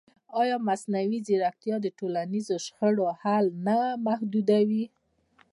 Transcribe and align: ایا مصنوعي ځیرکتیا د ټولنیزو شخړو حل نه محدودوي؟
ایا 0.41 0.55
مصنوعي 0.67 1.19
ځیرکتیا 1.27 1.75
د 1.81 1.87
ټولنیزو 1.97 2.55
شخړو 2.65 3.05
حل 3.21 3.45
نه 3.67 3.77
محدودوي؟ 4.05 4.85